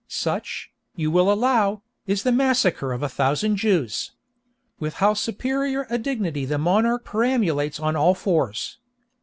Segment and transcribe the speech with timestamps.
[0.07, 4.09] Such, you will allow, is the massacre of a thousand Jews.
[4.79, 8.79] With how superior a dignity the monarch perambulates on all fours!